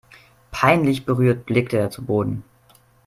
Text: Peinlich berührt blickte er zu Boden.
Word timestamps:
Peinlich 0.49 1.05
berührt 1.05 1.45
blickte 1.45 1.77
er 1.77 1.91
zu 1.91 2.03
Boden. 2.03 2.43